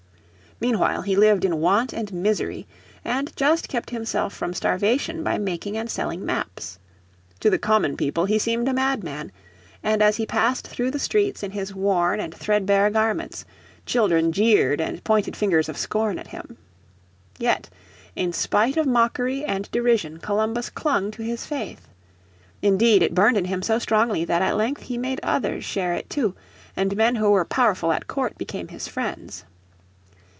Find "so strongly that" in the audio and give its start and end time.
23.63-24.43